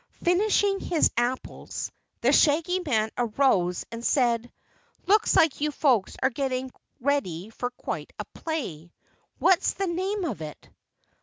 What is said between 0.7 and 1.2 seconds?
his